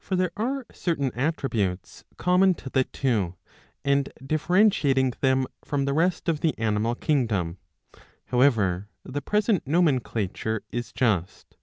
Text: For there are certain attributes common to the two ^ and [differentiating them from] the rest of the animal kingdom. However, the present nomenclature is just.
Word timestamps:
For 0.00 0.16
there 0.16 0.32
are 0.36 0.66
certain 0.72 1.12
attributes 1.14 2.02
common 2.16 2.54
to 2.54 2.68
the 2.68 2.82
two 2.82 3.36
^ 3.46 3.50
and 3.84 4.08
[differentiating 4.20 5.12
them 5.20 5.46
from] 5.64 5.84
the 5.84 5.92
rest 5.92 6.28
of 6.28 6.40
the 6.40 6.58
animal 6.58 6.96
kingdom. 6.96 7.56
However, 8.24 8.88
the 9.04 9.22
present 9.22 9.64
nomenclature 9.68 10.64
is 10.72 10.92
just. 10.92 11.56